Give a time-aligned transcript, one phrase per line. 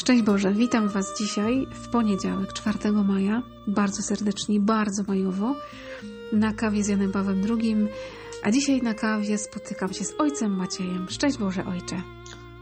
[0.00, 5.54] Szczęść Boże, witam Was dzisiaj w poniedziałek, 4 maja, bardzo serdecznie, bardzo majowo,
[6.32, 7.76] na kawie z Janem Pawłem II,
[8.42, 11.06] a dzisiaj na kawie spotykam się z Ojcem Maciejem.
[11.10, 12.02] Szczęść Boże, Ojcze.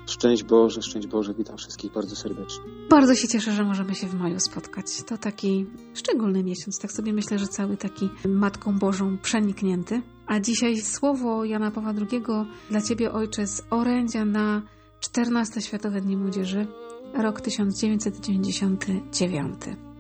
[0.07, 2.65] Szczęść Boże, szczęść Boże, witam wszystkich bardzo serdecznie.
[2.91, 5.03] Bardzo się cieszę, że możemy się w maju spotkać.
[5.07, 10.03] To taki szczególny miesiąc, tak sobie myślę, że cały taki Matką Bożą przeniknięty.
[10.27, 12.23] A dzisiaj słowo Jana Pawła II
[12.71, 14.63] dla Ciebie, Ojcze, z orędzia na
[15.01, 16.67] 14 Światowe Dni Młodzieży
[17.15, 19.55] rok 1999.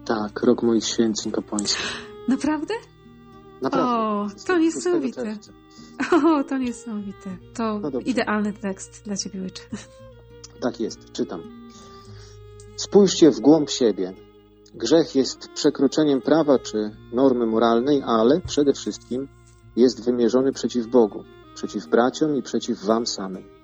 [0.04, 1.92] Tak, rok moich święceń kapłańskich.
[2.28, 2.74] Naprawdę?
[3.62, 3.92] Naprawdę.
[3.92, 5.38] O, to niesamowite.
[6.12, 7.36] O, to niesamowite.
[7.54, 9.62] To no idealny tekst dla Ciebie, ojcze.
[10.60, 11.42] Tak jest, czytam.
[12.76, 14.14] Spójrzcie w głąb siebie.
[14.74, 19.28] Grzech jest przekroczeniem prawa czy normy moralnej, ale przede wszystkim
[19.76, 23.57] jest wymierzony przeciw Bogu, przeciw braciom i przeciw Wam samym.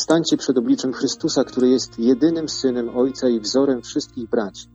[0.00, 4.66] Stańcie przed obliczem Chrystusa, który jest jedynym synem Ojca i wzorem wszystkich braci.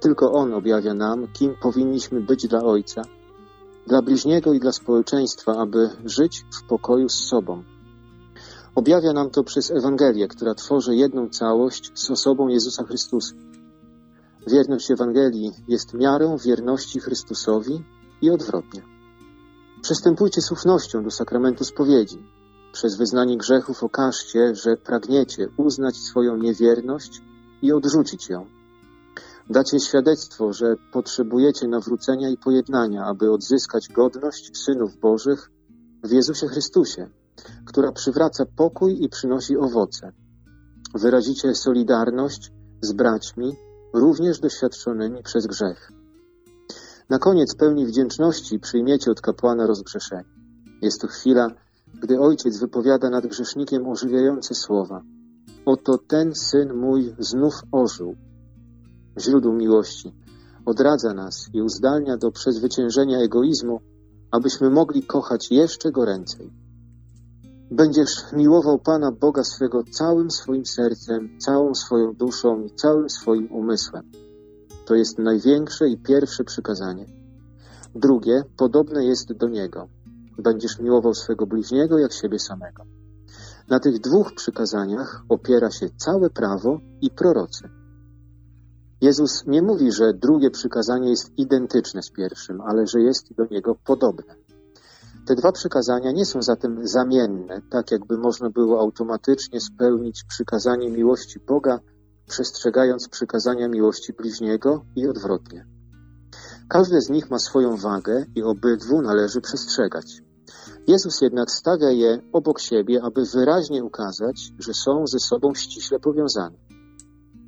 [0.00, 3.02] Tylko On objawia nam, kim powinniśmy być dla Ojca,
[3.86, 7.62] dla bliźniego i dla społeczeństwa, aby żyć w pokoju z sobą.
[8.74, 13.34] Objawia nam to przez Ewangelię, która tworzy jedną całość z osobą Jezusa Chrystusa.
[14.46, 17.84] Wierność Ewangelii jest miarą wierności Chrystusowi
[18.22, 18.82] i odwrotnie.
[19.82, 22.18] Przystępujcie z ufnością do sakramentu spowiedzi,
[22.72, 27.22] przez wyznanie grzechów okażcie, że pragniecie uznać swoją niewierność
[27.62, 28.46] i odrzucić ją.
[29.50, 35.50] Dacie świadectwo, że potrzebujecie nawrócenia i pojednania, aby odzyskać godność synów Bożych
[36.04, 37.08] w Jezusie Chrystusie,
[37.66, 40.12] która przywraca pokój i przynosi owoce.
[40.94, 43.52] Wyrazicie solidarność z braćmi,
[43.94, 45.92] również doświadczonymi przez grzech.
[47.10, 50.24] Na koniec pełni wdzięczności przyjmiecie od kapłana rozgrzeszenie.
[50.82, 51.48] Jest to chwila,
[52.00, 55.02] gdy ojciec wypowiada nad grzesznikiem ożywiające słowa.
[55.66, 58.14] Oto ten syn mój znów ożył.
[59.18, 60.12] Źródło miłości
[60.66, 63.80] odradza nas i uzdalnia do przezwyciężenia egoizmu,
[64.30, 66.50] abyśmy mogli kochać jeszcze goręcej.
[67.70, 74.02] Będziesz miłował Pana Boga swego całym swoim sercem, całą swoją duszą i całym swoim umysłem.
[74.86, 77.06] To jest największe i pierwsze przykazanie.
[77.94, 79.88] Drugie podobne jest do niego.
[80.38, 82.84] Będziesz miłował swego bliźniego jak siebie samego.
[83.68, 87.68] Na tych dwóch przykazaniach opiera się całe prawo i prorocy.
[89.00, 93.74] Jezus nie mówi, że drugie przykazanie jest identyczne z pierwszym, ale że jest do niego
[93.84, 94.34] podobne.
[95.26, 101.40] Te dwa przykazania nie są zatem zamienne, tak jakby można było automatycznie spełnić przykazanie miłości
[101.40, 101.80] Boga,
[102.28, 105.71] przestrzegając przykazania miłości bliźniego i odwrotnie.
[106.72, 110.22] Każde z nich ma swoją wagę i obydwu należy przestrzegać.
[110.88, 116.56] Jezus jednak stawia je obok siebie, aby wyraźnie ukazać, że są ze sobą ściśle powiązane.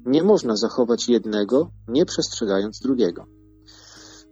[0.06, 3.24] Nie można zachować jednego, nie przestrzegając drugiego.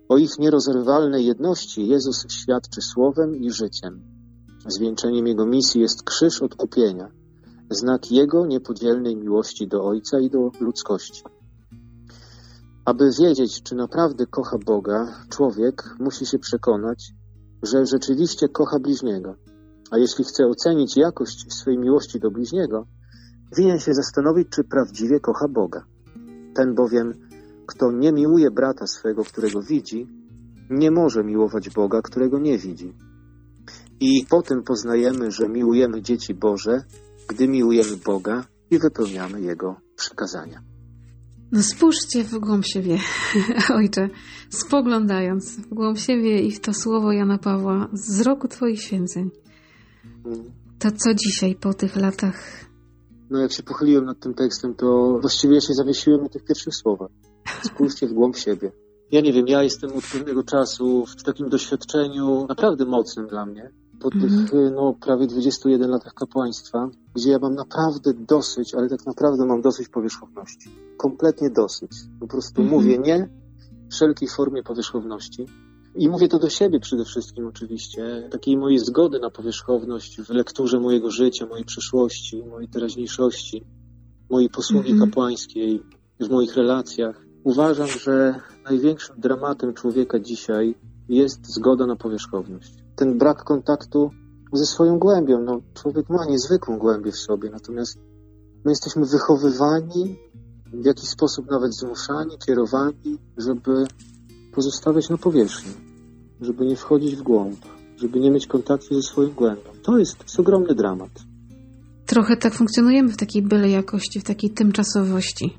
[0.09, 4.03] O ich nierozerwalnej jedności Jezus świadczy słowem i życiem.
[4.67, 7.09] Zwieńczeniem Jego misji jest krzyż odkupienia,
[7.71, 11.23] znak Jego niepodzielnej miłości do Ojca i do ludzkości.
[12.85, 17.13] Aby wiedzieć, czy naprawdę kocha Boga, człowiek musi się przekonać,
[17.63, 19.35] że rzeczywiście kocha bliźniego.
[19.91, 22.87] A jeśli chce ocenić jakość swojej miłości do bliźniego,
[23.57, 25.85] winien się zastanowić, czy prawdziwie kocha Boga.
[26.55, 27.15] Ten bowiem,
[27.67, 30.09] kto nie miłuje brata swego, którego widzi,
[30.71, 32.95] nie może miłować Boga, którego nie widzi.
[34.01, 36.85] I po tym poznajemy, że miłujemy dzieci Boże,
[37.29, 40.72] gdy miłujemy Boga i wypełniamy Jego przykazania.
[41.53, 42.99] No spójrzcie w głąb siebie,
[43.79, 44.09] ojcze,
[44.51, 49.31] spoglądając w głąb siebie i w to słowo Jana Pawła z roku Twoich święceń.
[50.79, 52.65] To co dzisiaj po tych latach
[53.31, 56.75] No jak się pochyliłem nad tym tekstem, to właściwie ja się zawiesiłem na tych pierwszych
[56.75, 57.11] słowach.
[57.63, 58.73] Spójrzcie w głąb siebie.
[59.11, 63.71] Ja nie wiem, ja jestem od pewnego czasu w takim doświadczeniu naprawdę mocnym dla mnie.
[64.03, 64.75] Po tych Mhm.
[64.75, 69.89] no, prawie 21 latach kapłaństwa, gdzie ja mam naprawdę dosyć, ale tak naprawdę mam dosyć
[69.89, 70.71] powierzchowności.
[70.97, 71.91] Kompletnie dosyć.
[72.21, 72.81] Po prostu Mhm.
[72.81, 73.29] mówię nie
[73.91, 75.47] wszelkiej formie powierzchowności.
[75.95, 80.81] I mówię to do siebie przede wszystkim oczywiście, takiej mojej zgody na powierzchowność w lekturze
[80.81, 83.65] mojego życia, mojej przeszłości, mojej teraźniejszości,
[84.31, 85.11] mojej posługi Mhm.
[85.11, 85.83] kapłańskiej,
[86.21, 87.27] w moich relacjach.
[87.45, 90.75] Uważam, że największym dramatem człowieka dzisiaj
[91.09, 92.82] jest zgoda na powierzchowność.
[93.03, 94.11] Ten brak kontaktu
[94.53, 95.41] ze swoją głębią.
[95.41, 97.99] No, człowiek ma niezwykłą głębię w sobie, natomiast
[98.65, 100.19] my jesteśmy wychowywani,
[100.73, 103.85] w jakiś sposób nawet zmuszani, kierowani, żeby
[104.55, 105.73] pozostawiać na powierzchni,
[106.41, 107.59] żeby nie wchodzić w głąb,
[107.97, 109.71] żeby nie mieć kontaktu ze swoją głębią.
[109.83, 111.11] To jest, to jest ogromny dramat.
[112.07, 115.59] Trochę tak funkcjonujemy w takiej byle jakości, w takiej tymczasowości.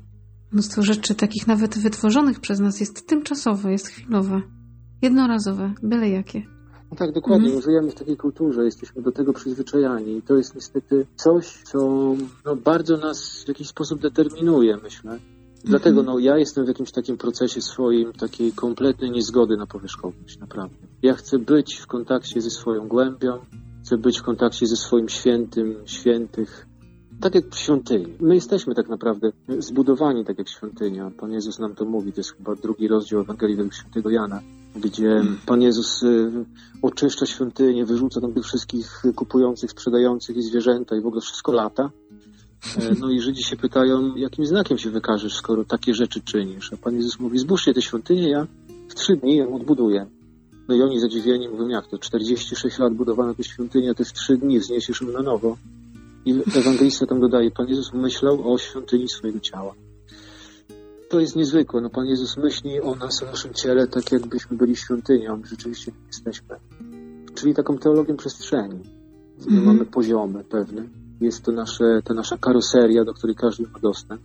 [0.52, 4.42] Mnóstwo rzeczy takich nawet wytworzonych przez nas jest tymczasowe, jest chwilowe,
[5.02, 6.53] jednorazowe, byle jakie.
[6.94, 7.46] No tak, dokładnie.
[7.46, 7.62] Mhm.
[7.62, 11.78] Żyjemy w takiej kulturze, jesteśmy do tego przyzwyczajani i to jest niestety coś, co
[12.44, 15.18] no, bardzo nas w jakiś sposób determinuje, myślę.
[15.64, 20.76] Dlatego no, ja jestem w jakimś takim procesie swoim, takiej kompletnej niezgody na powierzchowność, naprawdę.
[21.02, 23.38] Ja chcę być w kontakcie ze swoją głębią,
[23.84, 26.66] chcę być w kontakcie ze swoim świętym, świętych,
[27.20, 28.06] tak jak w świątyni.
[28.20, 31.10] My jesteśmy tak naprawdę zbudowani tak jak świątynia.
[31.10, 34.40] Pan Jezus nam to mówi, to jest chyba drugi rozdział Ewangelii według świętego Jana,
[34.76, 36.30] gdzie Pan Jezus y,
[36.82, 41.90] oczyszcza świątynię, wyrzuca tam tych wszystkich kupujących, sprzedających i zwierzęta i w ogóle wszystko lata.
[42.78, 46.72] E, No i Żydzi się pytają, jakim znakiem się wykażesz, skoro takie rzeczy czynisz?
[46.72, 48.46] A Pan Jezus mówi, zbóżcie tę świątynię, ja
[48.88, 50.06] w trzy dni ją odbuduję.
[50.68, 54.36] No i oni zadziwieni mówią, jak to, 46 lat budowana ta świątynia, ty w trzy
[54.36, 55.56] dni wzniesiesz ją na nowo.
[56.26, 59.74] I ewangelista tam dodaje, Pan Jezus myślał o świątyni swojego ciała.
[61.10, 61.80] To jest niezwykłe.
[61.80, 65.42] No, Pan Jezus myśli o nas, o naszym ciele, tak jakbyśmy byli świątynią.
[65.44, 66.56] Rzeczywiście jesteśmy.
[67.34, 68.80] Czyli taką teologią przestrzeni.
[69.38, 69.64] My Mhm.
[69.64, 70.88] Mamy poziomy pewne.
[71.20, 74.20] Jest to nasze, ta nasza karoseria, do której każdy ma dostęp.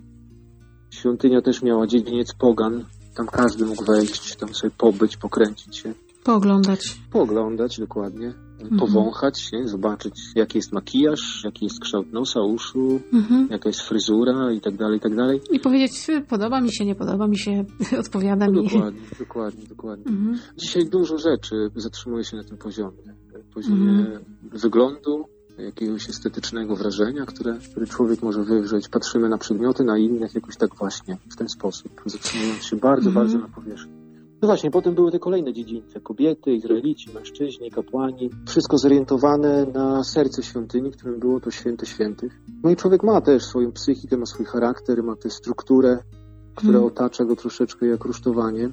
[0.90, 2.86] Świątynia też miała dziedziniec pogan.
[3.16, 5.94] Tam każdy mógł wejść, tam sobie pobyć, pokręcić się,
[6.24, 7.02] Pooglądać.
[7.12, 8.34] pooglądać dokładnie,
[8.80, 9.68] powąchać, nie?
[9.68, 13.48] zobaczyć jaki jest makijaż, jaki jest kształt nosa, uszu, Mhm.
[13.52, 15.42] jaka jest fryzura i tak dalej, i tak dalej.
[15.52, 17.66] I powiedzieć, podoba mi się, nie podoba mi się,
[18.04, 18.68] odpowiada No, mi.
[18.70, 20.06] dokładnie, dokładnie, dokładnie.
[20.08, 20.38] Mhm.
[20.58, 22.98] Dzisiaj dużo rzeczy zatrzymuje się na tym poziomie.
[23.54, 24.24] Poziomie Mhm.
[24.52, 25.26] wyglądu,
[25.58, 28.90] jakiegoś estetycznego wrażenia, które, które człowiek może wywrzeć.
[28.90, 33.26] Patrzymy na przedmioty, na innych jakoś tak właśnie, w ten sposób, zatrzymując się bardzo, Mhm.
[33.26, 33.99] bardzo na powierzchni.
[34.42, 36.02] No właśnie, potem były te kolejne dziedzińce.
[36.02, 38.30] Kobiety, Izraelici, mężczyźni, kapłani.
[38.48, 42.40] Wszystko zorientowane na serce świątyni, którym było to święte świętych.
[42.64, 45.98] No i człowiek ma też swoją psychikę, ma swój charakter, ma tę strukturę,
[46.56, 46.86] która Mhm.
[46.86, 48.70] otacza go troszeczkę jak rusztowanie.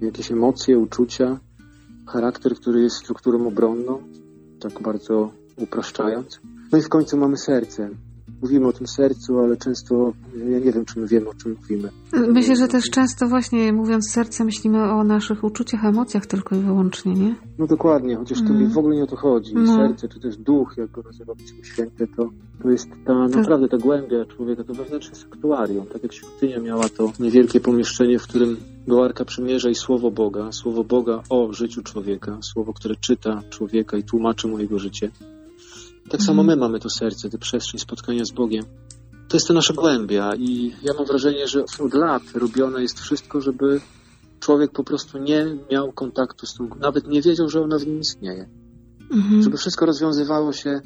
[0.00, 1.40] Jakieś emocje, uczucia,
[2.06, 3.98] charakter, który jest strukturą obronną,
[4.60, 6.40] tak bardzo upraszczając.
[6.72, 7.90] No i w końcu mamy serce.
[8.42, 10.12] Mówimy o tym sercu, ale często
[10.50, 11.88] ja nie wiem, czy my wiemy, o czym mówimy.
[12.32, 17.14] Myślę, że też często właśnie mówiąc serce myślimy o naszych uczuciach, emocjach tylko i wyłącznie,
[17.14, 17.34] nie?
[17.58, 18.70] No dokładnie, chociaż to Mm.
[18.70, 19.54] w ogóle nie o to chodzi.
[19.54, 19.76] No.
[19.76, 22.30] Serce, czy też duch, jak go nazywa Pismo Święte, to,
[22.62, 25.86] to jest ta naprawdę ta głębia człowieka, to wewnętrzne sanktuarium.
[25.86, 30.52] Tak jak świątynia miała to niewielkie pomieszczenie, w którym była Arka Przymierza i Słowo Boga.
[30.52, 32.38] Słowo Boga o życiu człowieka.
[32.40, 35.10] Słowo, które czyta człowieka i tłumaczy mu jego życie.
[36.10, 38.64] Tak samo my mamy to serce, tę przestrzeń spotkania z Bogiem.
[39.28, 43.40] To jest to nasza głębia i ja mam wrażenie, że od lat robione jest wszystko,
[43.40, 43.80] żeby
[44.40, 48.00] człowiek po prostu nie miał kontaktu z tą, nawet nie wiedział, że ona w nim
[48.00, 48.48] istnieje.
[49.12, 49.42] Mhm.
[49.42, 50.80] Żeby wszystko rozwiązywało się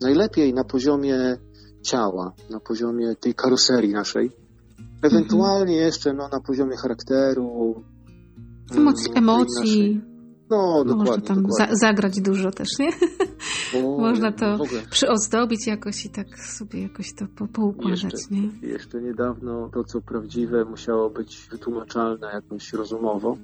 [0.00, 1.36] najlepiej na poziomie
[1.82, 4.30] ciała, na poziomie tej karoserii naszej.
[5.02, 7.84] Ewentualnie jeszcze no, na poziomie charakteru.
[8.70, 10.00] Emocji, mm, emocji.
[10.50, 11.26] No, Można dokładnie.
[11.28, 11.76] tam za, dokładnie.
[11.76, 12.90] zagrać dużo też, nie?
[13.82, 18.18] Można to ogóle Przyozdobić jakoś i tak sobie jakoś to po, poukładać, Jeszcze.
[18.30, 18.68] nie?
[18.68, 23.36] Jeszcze niedawno to, co prawdziwe, musiało być wytłumaczalne jakoś rozumowo.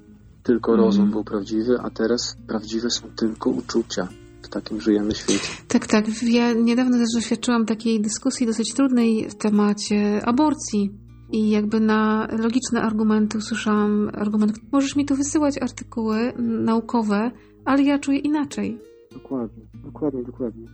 [0.43, 0.87] Tylko Mhm.
[0.89, 4.09] rozum był prawdziwy, a teraz prawdziwe są tylko uczucia.
[4.43, 5.49] W takim żyjemy świecie.
[5.69, 6.05] Tak, tak.
[6.23, 10.91] Ja niedawno też doświadczyłam takiej dyskusji dosyć trudnej w temacie aborcji.
[11.33, 17.31] I jakby na logiczne argumenty usłyszałam argument, możesz mi tu wysyłać artykuły naukowe,
[17.65, 18.79] ale ja czuję inaczej.
[19.23, 20.67] Dokładnie, dokładnie, dokładnie.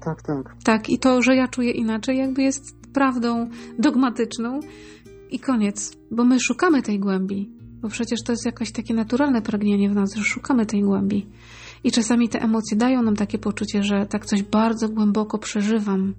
[0.00, 0.56] Tak, tak.
[0.64, 3.48] Tak, i to, że ja czuję inaczej, jakby jest prawdą
[3.78, 4.60] dogmatyczną
[5.30, 5.96] i koniec.
[6.10, 7.50] Bo my szukamy tej głębi.
[7.80, 11.26] Bo przecież to jest jakieś takie naturalne pragnienie w nas, że szukamy tej głębi.
[11.84, 16.14] I czasami te emocje dają nam takie poczucie, że tak coś bardzo głęboko przeżywam.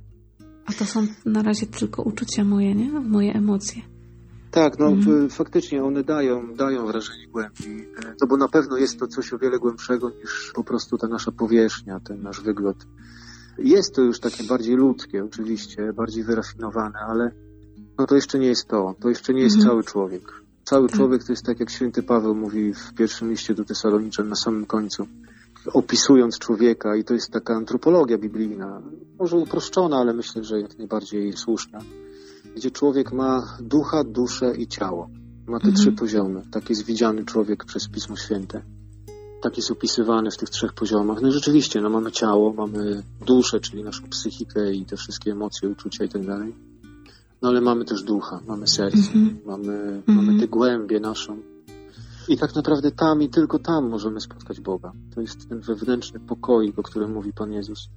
[0.65, 2.91] A to są na razie tylko uczucia moje, nie?
[2.91, 3.96] Moje emocje.
[4.51, 5.29] Tak, no mhm.
[5.29, 7.87] faktycznie one dają, dają wrażenie głębi.
[8.21, 11.31] No bo na pewno jest to coś o wiele głębszego niż po prostu ta nasza
[11.31, 12.87] powierzchnia, ten nasz wygląd.
[13.57, 17.31] Jest to już takie bardziej ludzkie, oczywiście, bardziej wyrafinowane, ale
[17.97, 18.95] no to jeszcze nie jest to.
[18.99, 19.71] To jeszcze nie jest mhm.
[19.71, 20.31] cały człowiek.
[20.63, 20.97] Cały tak.
[20.97, 24.65] człowiek to jest tak, jak święty Paweł mówi w pierwszym liście do Tesaloniczan na samym
[24.65, 25.07] końcu,
[25.73, 28.81] opisując człowieka i to jest taka antropologia biblijna,
[29.19, 31.79] może uproszczona, ale myślę, że jak najbardziej słuszna,
[32.57, 35.09] gdzie człowiek ma ducha, duszę i ciało.
[35.47, 35.75] Ma te mhm.
[35.75, 36.41] trzy poziomy.
[36.51, 38.61] Tak jest widziany człowiek przez Pismo Święte.
[39.41, 41.21] Tak jest opisywany w tych trzech poziomach.
[41.21, 46.03] No rzeczywiście, no mamy ciało, mamy duszę, czyli naszą psychikę i te wszystkie emocje, uczucia
[46.03, 46.53] i tak dalej
[47.41, 49.35] no ale mamy też ducha, mamy serce, mm-hmm.
[49.45, 50.13] mamy, mm-hmm.
[50.13, 51.37] mamy tę głębię naszą.
[52.27, 54.91] I tak naprawdę tam i tylko tam możemy spotkać Boga.
[55.15, 57.89] To jest ten wewnętrzny pokoik, o którym mówi Pan Jezus.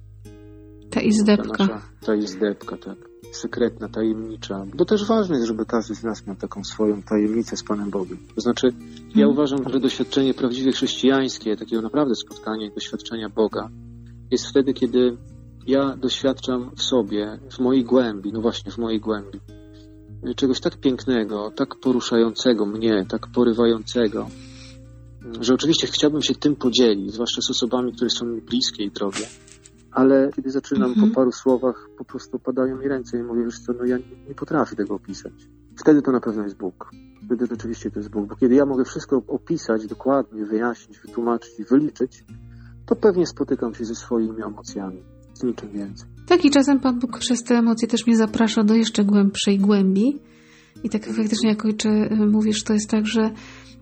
[0.89, 1.57] Ta izdebka.
[1.57, 3.10] Ta, nasza, ta izdebka, tak.
[3.31, 4.65] Sekretna, tajemnicza.
[4.75, 8.17] Bo też ważne jest, żeby każdy z nas miał taką swoją tajemnicę z Panem Bogiem.
[8.35, 8.67] To znaczy,
[9.15, 9.29] ja mm.
[9.29, 13.69] uważam, że doświadczenie prawdziwie chrześcijańskie, takiego naprawdę spotkania i doświadczenia Boga,
[14.31, 15.17] jest wtedy, kiedy
[15.67, 19.39] ja doświadczam w sobie, w mojej głębi, no właśnie w mojej głębi,
[20.35, 24.27] czegoś tak pięknego, tak poruszającego mnie, tak porywającego,
[25.39, 29.27] że oczywiście chciałbym się tym podzielić, zwłaszcza z osobami, które są mi bliskie i drogie,
[29.91, 30.99] ale kiedy zaczynam mm -hmm.
[30.99, 31.15] po mhm.
[31.15, 34.35] paru słowach, po prostu padają mi ręce i mówię, wiesz co, no ja nie, nie
[34.35, 35.33] potrafię tego opisać.
[35.77, 36.91] Wtedy to na pewno jest Bóg.
[37.25, 41.63] Wtedy rzeczywiście to jest Bóg, bo kiedy ja mogę wszystko opisać dokładnie, wyjaśnić, wytłumaczyć i
[41.63, 42.25] wyliczyć,
[42.85, 45.03] to pewnie spotykam się ze swoimi emocjami
[45.43, 46.09] niczym więcej.
[46.27, 50.19] Tak, i czasem Pan Bóg przez te emocje też mnie zaprasza do jeszcze głębszej głębi.
[50.83, 53.31] I tak faktycznie, jak ojcze y, mówisz, to jest tak, że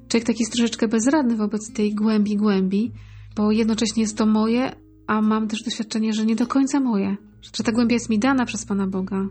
[0.07, 2.91] człowiek taki jest troszeczkę bezradny wobec tej głębi, głębi,
[3.35, 4.71] bo jednocześnie jest to moje,
[5.09, 7.17] a mam też doświadczenie, że nie do końca moje.
[7.41, 9.27] Że ta głębia jest mi dana przez Pana Boga.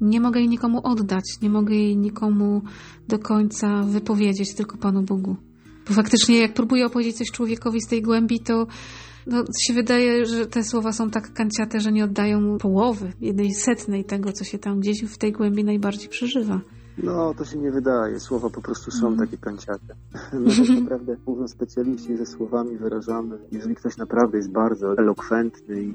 [0.00, 2.62] Nie mogę jej nikomu oddać, nie mogę jej nikomu
[3.08, 5.36] do końca wypowiedzieć, tylko Panu Bogu.
[5.88, 8.66] Bo faktycznie, jak próbuję opowiedzieć coś człowiekowi z tej głębi, to
[9.26, 14.04] no, się wydaje, że te słowa są tak kanciate, że nie oddają połowy, jednej setnej
[14.04, 16.60] tego, co się tam gdzieś w tej głębi najbardziej przeżywa.
[17.02, 18.20] No, to się nie wydaje.
[18.20, 19.18] Słowa po prostu są mm.
[19.18, 19.94] takie kanciate.
[20.32, 23.38] My tak naprawdę, mówią specjaliści, że słowami wyrażamy.
[23.52, 25.94] Jeżeli ktoś naprawdę jest bardzo elokwentny i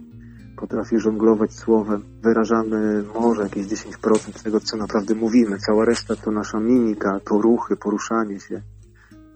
[0.58, 5.58] potrafi żonglować słowem, wyrażamy może jakieś 10% tego, co naprawdę mówimy.
[5.58, 8.62] Cała reszta to nasza mimika, to ruchy, poruszanie się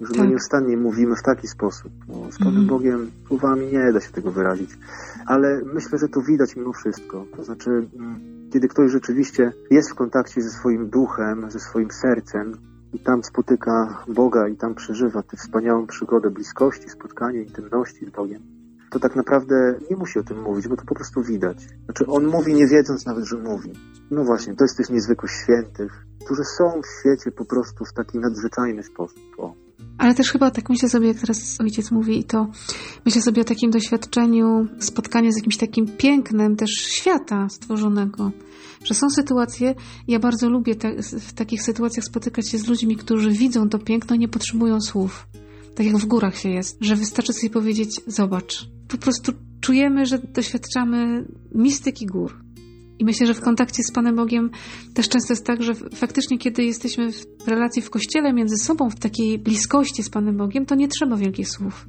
[0.02, 0.18] że tak.
[0.22, 1.92] my nieustannie mówimy w taki sposób.
[2.08, 2.68] No, z Panem mm.
[2.68, 4.70] Bogiem słowami nie da się tego wyrazić.
[5.26, 7.26] Ale myślę, że to widać mimo wszystko.
[7.36, 8.20] To znaczy, mm,
[8.54, 12.58] kiedy ktoś rzeczywiście jest w kontakcie ze swoim duchem, ze swoim sercem
[12.94, 18.57] i tam spotyka Boga i tam przeżywa tę wspaniałą przygodę bliskości, spotkania, intymności z Bogiem,
[18.92, 19.56] to tak naprawdę
[19.92, 21.58] nie musi o tym mówić, bo to po prostu widać.
[21.86, 23.74] Znaczy, on mówi nie wiedząc nawet, że mówi.
[24.12, 28.20] No właśnie, to jest tych niezwykłych świętych, którzy są w świecie po prostu w taki
[28.20, 29.20] nadzwyczajny sposób.
[29.38, 29.54] O.
[29.98, 32.48] Ale też chyba tak myślę sobie, jak teraz ojciec mówi, i to
[33.06, 38.32] myślę sobie o takim doświadczeniu spotkania z jakimś takim pięknem też świata stworzonego.
[38.84, 39.76] Że są sytuacje,
[40.08, 44.16] ja bardzo lubię te, w takich sytuacjach spotykać się z ludźmi, którzy widzą to piękno,
[44.16, 45.28] nie potrzebują słów.
[45.76, 48.77] Tak jak w górach się jest, że wystarczy sobie powiedzieć: Zobacz.
[48.88, 51.26] Po prostu czujemy, że doświadczamy
[51.56, 52.48] mistyki gór
[53.00, 54.50] i myślę, że w kontakcie z Panem Bogiem
[54.94, 57.12] też często jest tak, że faktycznie, kiedy jesteśmy
[57.46, 61.16] w relacji w kościele między sobą, w takiej bliskości z Panem Bogiem, to nie trzeba
[61.16, 61.88] wielkich słów.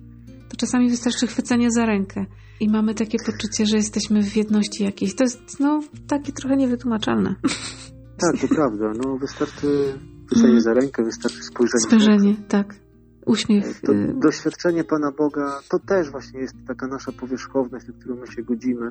[0.48, 2.26] To czasami wystarczy chwycenie za rękę
[2.60, 5.14] i mamy takie poczucie, że jesteśmy w jedności jakiejś.
[5.14, 7.34] To jest, no, takie trochę niewytłumaczalne.
[8.20, 8.92] Tak, to prawda.
[9.04, 9.66] No, wystarczy
[10.26, 10.60] chwycenie mm.
[10.60, 11.80] za rękę, wystarczy spojrzenie.
[11.86, 12.74] Spojrzenie, tak.
[13.28, 13.80] Uśmiech.
[13.80, 18.26] To y- doświadczenie Pana Boga to też właśnie jest taka nasza powierzchowność, na którą my
[18.26, 18.90] się godzimy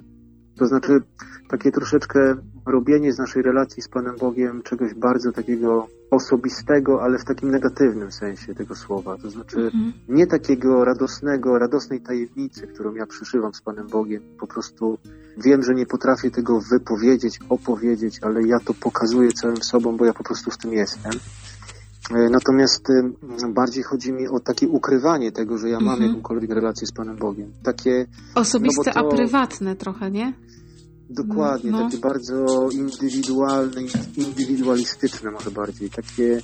[0.58, 1.02] to znaczy
[1.50, 7.26] takie troszeczkę robienie z naszej relacji z Panem Bogiem czegoś bardzo takiego osobistego, ale w
[7.26, 9.18] takim negatywnym sensie tego słowa.
[9.18, 9.94] To znaczy mhm.
[10.10, 14.24] nie takiego radosnego, radosnej tajemnicy, którą ja przeżywam z Panem Bogiem.
[14.40, 14.98] Po prostu
[15.38, 20.14] wiem, że nie potrafię tego wypowiedzieć, opowiedzieć, ale ja to pokazuję całym sobą, bo ja
[20.14, 21.12] po prostu w tym jestem.
[22.12, 26.10] E, natomiast y, bardziej chodzi mi o takie ukrywanie tego, że ja mam mhm.
[26.10, 27.52] jakąkolwiek relację z Panem Bogiem.
[27.64, 29.00] Takie osobiste, no to...
[29.00, 30.34] a prywatne trochę, nie?
[31.10, 31.86] Dokładnie, no.
[31.86, 33.82] takie bardzo indywidualne,
[34.18, 36.42] indywidualistyczne może bardziej, takie,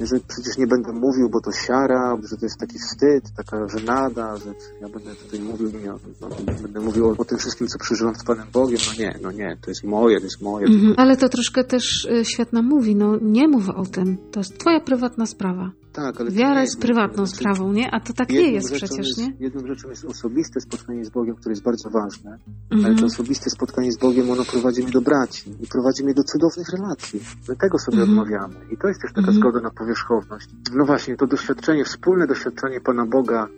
[0.00, 4.36] że przecież nie będę mówił, bo to siara, że to jest taki wstyd, taka żenada,
[4.36, 6.28] że ja będę tutaj mówił, nie, no,
[6.62, 9.56] będę mówił o, o, tym wszystkim, co przeżyłam z Panem Bogiem, no nie, no nie,
[9.60, 10.66] to jest moje, to jest moje.
[10.66, 10.94] Mhm.
[10.96, 14.58] Ale to troszkę też y, świat nam mówi, no nie mów o tym, to jest
[14.58, 15.70] twoja prywatna sprawa.
[15.92, 17.90] Tak, ale Wiara jest prywatną znaczy- sprawą, nie?
[17.90, 19.32] A to tak nie jest rzeczą przecież, jest, nie?
[19.40, 22.38] Jedną rzeczą jest osobiste spotkanie z Bogiem, które jest bardzo ważne,
[22.70, 22.98] ale Mhm.
[22.98, 26.68] to osobiste spotkanie z Bogiem, ono prowadzi mnie do braci i prowadzi mnie do cudownych
[26.68, 27.20] relacji.
[27.48, 28.18] My tego sobie Mhm.
[28.18, 28.54] odmawiamy.
[28.70, 29.36] I to jest też taka Mhm.
[29.38, 30.48] zgoda na powierzchowność.
[30.74, 33.48] No właśnie, to doświadczenie, wspólne doświadczenie Pana Boga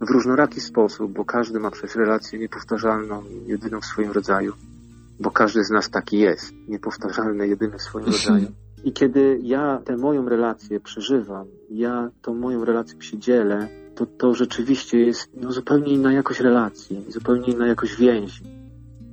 [0.00, 4.52] w różnoraki sposób, bo każdy ma przecież relację niepowtarzalną, jedyną w swoim rodzaju,
[5.20, 8.22] bo każdy z nas taki jest, niepowtarzalny, jedyny w swoim Mhm.
[8.24, 8.52] rodzaju.
[8.84, 14.34] I kiedy ja tę moją relację przeżywam, ja tą moją relacją się dzielę, to to
[14.34, 18.42] rzeczywiście jest no, zupełnie inna jakość relacji, zupełnie inna jakość więzi.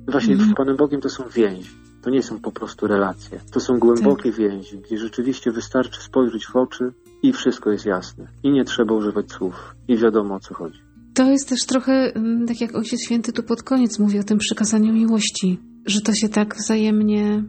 [0.08, 0.50] Właśnie Mhm.
[0.50, 1.70] z Panem Bogiem to są więzi.
[2.02, 3.40] To nie są po prostu relacje.
[3.52, 8.28] To są głębokie więzi, gdzie rzeczywiście wystarczy spojrzeć w oczy i wszystko jest jasne.
[8.42, 9.74] I nie trzeba używać słów.
[9.88, 10.78] I wiadomo o co chodzi.
[11.14, 14.38] To jest też trochę, mm, tak jak Ojciec Święty tu pod koniec mówi o tym
[14.38, 17.44] przykazaniu miłości, że to się tak wzajemnie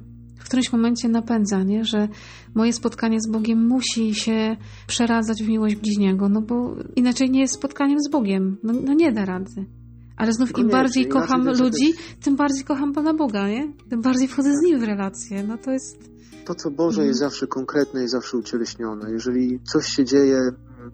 [0.51, 1.86] którymś momencie napędza, nie?
[1.86, 2.08] że
[2.55, 7.53] moje spotkanie z Bogiem musi się przeradzać w miłość bliźniego, no bo inaczej nie jest
[7.53, 8.58] spotkaniem z Bogiem.
[8.63, 9.65] No, no nie da rady.
[10.17, 11.93] Ale znów im bardziej kocham ludzi,
[12.24, 13.74] tym bardziej kocham Pana Boga, nie?
[13.89, 15.43] Tym bardziej wchodzę z Nim w relacje.
[15.43, 16.12] No to jest...
[16.46, 17.08] To, co Boże Mhm.
[17.08, 19.12] jest zawsze konkretne i zawsze ucieleśnione.
[19.12, 20.39] Jeżeli coś się dzieje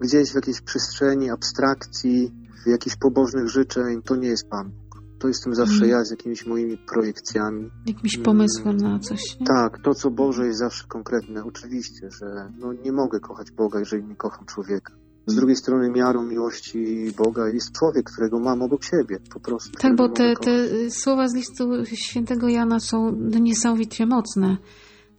[0.00, 2.30] gdzieś w jakiejś przestrzeni abstrakcji,
[2.66, 4.70] jakichś pobożnych życzeń, to nie jest Pan.
[5.18, 5.90] To jestem zawsze Mhm.
[5.90, 7.70] ja z jakimiś moimi projekcjami.
[7.86, 8.24] Jakimś Mm.
[8.24, 9.20] pomysłem na coś.
[9.40, 9.46] Nie?
[9.46, 11.44] Tak, to co Boże jest zawsze konkretne.
[11.44, 14.92] Oczywiście, że no, nie mogę kochać Boga, jeżeli nie kocham człowieka.
[15.26, 19.70] Z drugiej strony miarą miłości Boga jest człowiek, którego mam obok siebie, po prostu.
[19.78, 20.50] Tak, bo te, te
[20.90, 24.56] słowa z listu świętego Jana są niesamowicie mocne.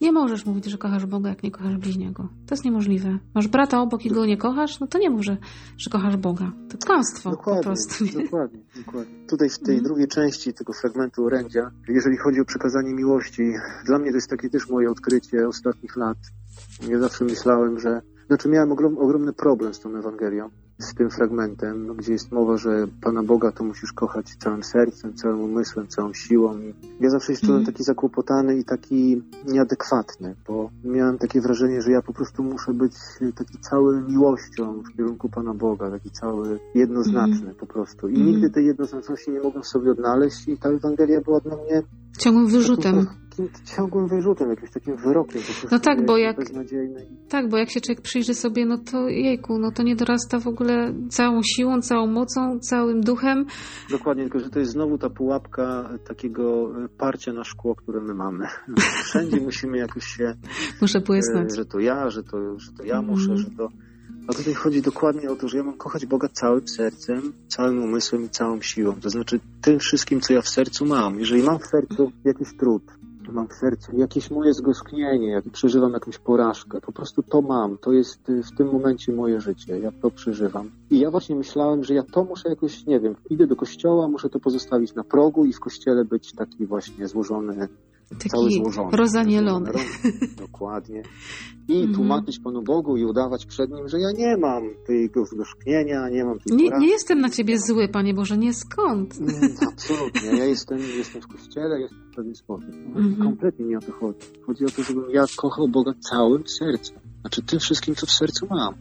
[0.02, 2.30] Nie możesz mówić, że kochasz Boga, jak nie kochasz bliźniego.
[2.48, 3.18] To jest niemożliwe.
[3.36, 5.38] Masz brata obok i go nie kochasz, no to nie mów, że,
[5.78, 6.52] że kochasz Boga.
[6.70, 8.04] To kłamstwo po Dokładnie, prostu.
[8.06, 8.24] Nie?
[8.24, 9.28] dokładnie, dokładnie.
[9.28, 9.84] Tutaj w tej Mhm.
[9.84, 13.44] drugiej części tego fragmentu orędzia, jeżeli chodzi o przekazanie miłości,
[13.86, 16.18] dla mnie to jest takie też moje odkrycie ostatnich lat.
[16.90, 20.50] Ja zawsze myślałem, że, znaczy miałem ogrom, ogromny problem z tą Ewangelią,
[20.80, 25.14] z tym fragmentem, no, gdzie jest mowa, że Pana Boga to musisz kochać całym sercem,
[25.14, 26.60] całym umysłem, całą siłą.
[26.60, 27.74] I ja zawsze się czułem Mhm.
[27.74, 32.94] taki zakłopotany i taki nieadekwatny, bo miałem takie wrażenie, że ja po prostu muszę być
[33.36, 38.08] taki cały miłością w kierunku Pana Boga, taki cały jednoznaczny po prostu.
[38.08, 38.28] I Mhm.
[38.32, 41.84] nigdy tej jednoznaczności nie mogłem sobie odnaleźć i ta Ewangelia była dla mnie
[42.20, 43.08] Ciągłym wyrzutem.
[43.76, 45.42] ciągłym wyrzutem, jakimś takim wyrokiem.
[45.72, 46.38] No tak, bo jak-.
[47.30, 50.48] Tak, bo jak się człowiek przyjrzy sobie, no to jejku, no to nie dorasta w
[50.48, 53.46] ogóle całą siłą, całą mocą, całym duchem.
[53.90, 58.14] Dokładnie, tylko że to jest znowu ta pułapka takiego e, parcia na szkło, które my
[58.14, 58.48] mamy.
[59.06, 60.34] Wszędzie musimy jakoś się
[60.82, 61.56] Muszę e, błysnąć.
[61.56, 63.70] że to ja, że to, że to ja muszę, że to.
[64.30, 68.26] A tutaj chodzi dokładnie o to, że ja mam kochać Boga całym sercem, całym umysłem
[68.26, 68.94] i całą siłą.
[69.02, 71.20] To znaczy tym wszystkim, co ja w sercu mam.
[71.20, 72.84] Jeżeli mam w sercu jakiś trud,
[73.32, 77.78] mam w sercu jakieś moje zgosknienie, jak przeżywam jakąś porażkę, po prostu to mam.
[77.78, 79.80] To jest y, w tym momencie moje życie.
[79.80, 80.72] Ja to przeżywam.
[80.92, 84.30] I ja właśnie myślałem, że ja to muszę jakoś, nie wiem, idę do kościoła, muszę
[84.30, 87.68] to pozostawić na progu i w kościele być taki właśnie złożony
[88.18, 88.98] cały Taki złożony.
[88.98, 89.72] rozanielony.
[90.42, 91.04] Dokładnie.
[91.68, 91.96] I Mhm.
[91.96, 96.40] tłumaczyć Panu Bogu i udawać przed Nim, że ja nie mam tego zgorzknienia, nie mam
[96.40, 99.14] tej Nie, nie jestem na ciebie zły, Panie Boże, nie skąd.
[99.74, 100.38] Absolutnie.
[100.38, 102.70] Ja jestem, jestem w kościele, jestem w pewien sposób.
[102.96, 103.16] Mhm.
[103.16, 104.20] Kompletnie nie o to chodzi.
[104.46, 106.98] Chodzi o to, żebym ja kochał Boga całym sercem.
[107.22, 108.74] Znaczy tym wszystkim, co w sercu mam.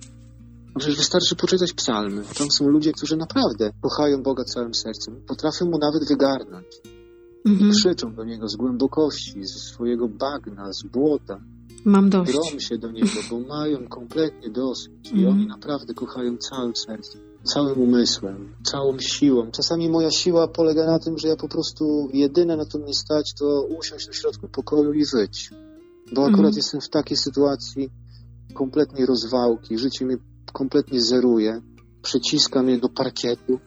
[0.79, 2.23] Przecież wystarczy poczytać psalmy.
[2.39, 5.15] Tam są ludzie, którzy naprawdę kochają Boga całym sercem.
[5.29, 6.67] Potrafią Mu nawet wygarnąć.
[7.47, 7.71] Mhm.
[7.71, 11.41] Krzyczą do Niego z głębokości, ze swojego bagna, z błota.
[11.85, 12.33] Mam dość.
[12.33, 14.93] Drą się do Niego, bo mają kompletnie dosyć.
[15.13, 15.29] I Mhm.
[15.35, 19.51] oni naprawdę kochają całym sercem, całym umysłem, całą siłą.
[19.51, 23.35] Czasami moja siła polega na tym, że ja po prostu jedyne na to mnie stać,
[23.35, 25.51] to usiąść na środku pokoju i wyć.
[26.15, 26.57] Bo akurat Mhm.
[26.57, 27.91] jestem w takiej sytuacji
[28.55, 30.17] kompletnej rozwałki, życie mnie
[30.53, 31.61] kompletnie zeruje,
[32.03, 33.59] przyciska mnie do parkietu.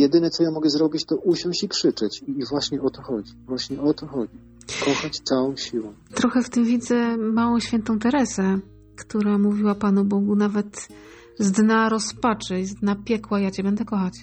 [0.00, 2.22] Jedyne, co ja mogę zrobić, to usiąść i krzyczeć.
[2.26, 3.32] I właśnie o to chodzi.
[3.46, 4.38] Właśnie o to chodzi.
[4.84, 5.92] Kochać całą siłą.
[6.14, 8.58] Trochę w tym widzę małą świętą Teresę,
[8.96, 10.88] która mówiła Panu Bogu nawet
[11.38, 14.14] z dna rozpaczy, z dna piekła, ja Cię będę kochać.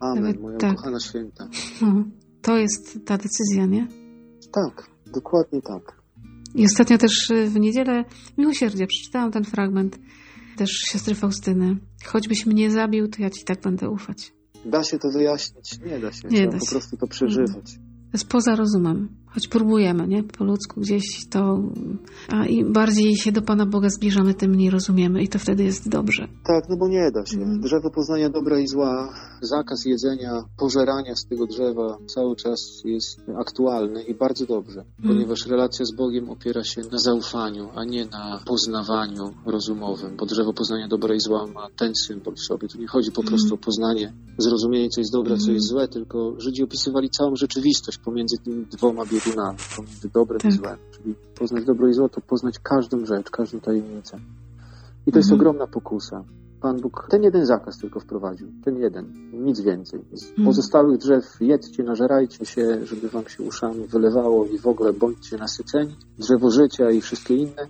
[0.00, 0.76] Amen, Nawet moja tak.
[0.76, 1.48] kochana święta.
[1.82, 2.04] No,
[2.42, 3.88] to jest ta decyzja, nie?
[4.52, 6.02] Tak, dokładnie tak.
[6.54, 8.04] I ostatnio też w niedzielę
[8.38, 9.98] miłosierdzie przeczytałam ten fragment
[10.56, 11.76] też siostry Faustyny.
[12.06, 14.32] Choćbyś mnie zabił, to ja Ci tak będę ufać.
[14.66, 15.78] Da się to wyjaśnić?
[15.80, 16.28] Nie da się.
[16.28, 16.70] Nie Trzeba da po się.
[16.70, 17.74] prostu to przeżywać.
[17.74, 19.08] To jest poza rozumem.
[19.36, 20.22] Choć próbujemy, nie?
[20.22, 21.62] Po ludzku gdzieś to,
[22.28, 25.88] a im bardziej się do Pana Boga zbliżamy, tym mniej rozumiemy i to wtedy jest
[25.88, 26.28] dobrze.
[26.44, 27.36] Tak, no bo nie da się.
[27.36, 27.60] Mhm.
[27.60, 34.02] Drzewo poznania dobra i zła, zakaz jedzenia, pożerania z tego drzewa cały czas jest aktualny
[34.02, 39.24] i bardzo dobrze, ponieważ relacja z Bogiem opiera się na zaufaniu, a nie na poznawaniu
[39.46, 42.68] rozumowym, bo drzewo poznania dobra i zła ma ten symbol w sobie.
[42.68, 46.34] Tu nie chodzi po prostu o poznanie, zrozumienie, co jest dobre, co jest złe, tylko
[46.38, 50.52] Żydzi opisywali całą rzeczywistość pomiędzy tymi dwoma biegunami, pomiędzy dobrem Tak.
[50.52, 50.76] i złem.
[50.90, 54.18] Czyli poznać dobro i zło to poznać każdą rzecz, każdą tajemnicę.
[55.06, 55.40] I to jest Mhm.
[55.40, 56.24] ogromna pokusa.
[56.60, 58.48] Pan Bóg ten jeden zakaz tylko wprowadził.
[58.64, 59.12] Ten jeden.
[59.32, 60.00] Nic więcej.
[60.12, 60.46] Z Mhm.
[60.46, 65.96] pozostałych drzew jedzcie, nażerajcie się, żeby wam się uszami wylewało i w ogóle bądźcie nasyceni.
[66.18, 67.66] Drzewo życia i wszystkie inne.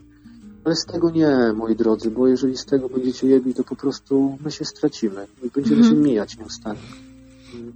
[0.65, 4.39] Ale z tego nie, moi drodzy, bo jeżeli z tego będziecie jedli, to po prostu
[4.45, 5.95] my się stracimy i będziemy Mhm.
[5.97, 6.81] się mijać nieustannie.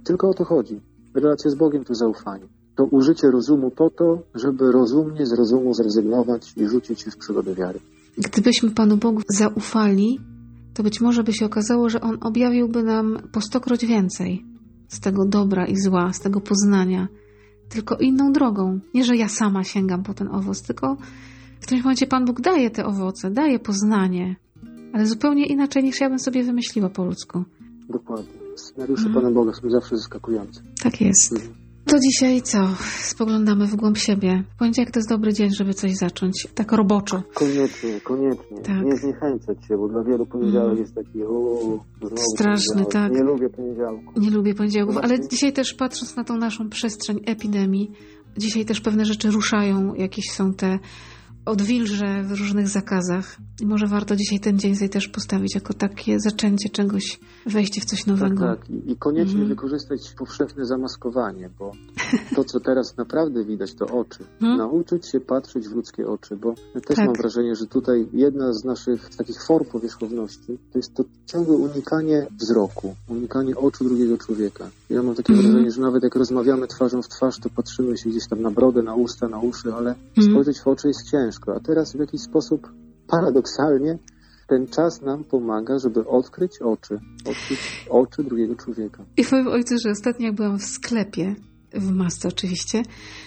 [0.03, 0.81] Tylko o to chodzi.
[1.13, 2.43] Relacja z Bogiem to zaufanie.
[2.75, 7.55] To użycie rozumu po to, żeby rozumnie z rozumu zrezygnować i rzucić się w przygodę
[7.55, 7.79] wiary.
[8.17, 10.19] Gdybyśmy Panu Bogu zaufali,
[10.73, 14.45] to być może by się okazało, że On objawiłby nam po stokroć więcej
[14.87, 17.07] z tego dobra i zła, z tego poznania,
[17.69, 18.79] tylko inną drogą.
[18.93, 20.97] Nie, że ja sama sięgam po ten owoc, tylko
[21.59, 24.35] w którymś momencie Pan Bóg daje te owoce, daje poznanie,
[24.93, 27.43] ale zupełnie inaczej niż ja bym sobie wymyśliła po ludzku.
[27.89, 28.41] Dokładnie.
[28.55, 29.23] Scenariusze Mhm.
[29.23, 30.61] Pana Boga są zawsze zaskakujące.
[30.83, 31.33] Tak jest.
[31.33, 31.60] Mhm.
[31.91, 32.59] To dzisiaj co?
[32.99, 34.43] Spoglądamy w głąb siebie.
[34.59, 36.47] Poniedziałek to jest dobry dzień, żeby coś zacząć.
[36.55, 37.23] Tak roboczo.
[37.33, 38.57] Koniecznie, koniecznie.
[38.63, 38.85] Tak.
[38.85, 40.81] Nie zniechęcać się, bo dla wielu poniedziałek Mm.
[40.81, 41.79] jest taki znowu
[42.35, 43.11] Straszny, tak.
[43.11, 44.19] Nie lubię poniedziałku.
[44.19, 47.91] Nie lubię poniedziałków, ale dzisiaj też patrząc na tą naszą przestrzeń epidemii,
[48.37, 50.79] dzisiaj też pewne rzeczy ruszają, jakieś są te
[51.45, 53.37] odwilże w różnych zakazach.
[53.61, 57.85] I może warto dzisiaj ten dzień sobie też postawić jako takie zaczęcie czegoś, wejście w
[57.85, 58.45] coś Tak, nowego.
[58.45, 58.69] tak.
[58.69, 59.49] I, I koniecznie Mhm.
[59.49, 61.71] wykorzystać powszechne zamaskowanie, bo
[62.35, 64.23] to, co teraz naprawdę widać, to oczy.
[64.41, 64.57] Mhm.
[64.57, 67.05] Nauczyć się patrzeć w ludzkie oczy, bo ja też Tak.
[67.05, 72.27] mam wrażenie, że tutaj jedna z naszych takich form powierzchowności to jest to ciągłe unikanie
[72.41, 74.69] wzroku, unikanie oczu drugiego człowieka.
[74.89, 75.51] Ja mam takie Mhm.
[75.51, 78.83] wrażenie, że nawet jak rozmawiamy twarzą w twarz, to patrzymy się gdzieś tam na brodę,
[78.83, 80.31] na usta, na uszy, ale Mhm.
[80.33, 81.30] spojrzeć w oczy jest ciężko.
[81.55, 82.67] A teraz w jakiś sposób
[83.07, 83.99] paradoksalnie
[84.47, 89.05] ten czas nam pomaga, żeby odkryć oczy, odkryć oczy drugiego człowieka.
[89.17, 91.35] I powiem ojcu, że ostatnio jak byłam w sklepie,
[91.73, 92.83] w masce oczywiście,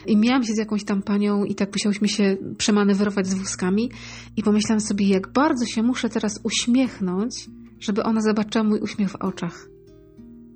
[0.07, 3.91] i miałam się z jakąś tam panią i tak musiałyśmy się przemanewrować z wózkami
[4.37, 9.17] i pomyślałam sobie, jak bardzo się muszę teraz uśmiechnąć, żeby ona zobaczyła mój uśmiech w
[9.17, 9.69] oczach.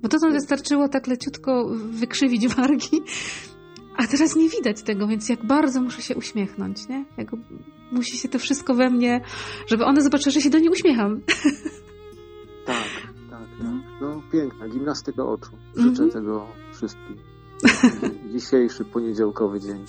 [0.01, 3.01] Bo to tam wystarczyło tak leciutko wykrzywić wargi,
[3.99, 7.05] a teraz nie widać tego, więc jak bardzo muszę się uśmiechnąć, nie?
[7.17, 7.27] Jak
[7.91, 9.21] musi się to wszystko we mnie,
[9.67, 11.21] żeby ona zobaczyła, że się do niej uśmiecham.
[12.65, 12.87] Tak,
[13.29, 14.01] tak, tak.
[14.01, 15.51] No piękna, gimnastyka oczu.
[15.77, 15.95] Mhm.
[15.95, 17.15] Życzę tego wszystkim.
[18.33, 19.85] Dzisiejszy poniedziałkowy dzień.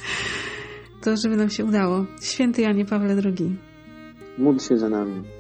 [1.01, 2.07] To, żeby nam się udało.
[2.23, 3.57] Święty Janie Pawle II.
[4.39, 5.40] Módl się za nami.